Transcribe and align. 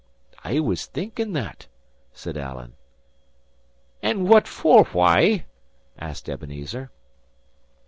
"I 0.43 0.59
was 0.59 0.87
thinking 0.87 1.33
that," 1.33 1.67
said 2.11 2.35
Alan. 2.35 2.73
"And 4.01 4.27
what 4.27 4.47
for 4.47 4.85
why?" 4.85 5.45
asked 5.95 6.27
Ebenezer. 6.27 6.89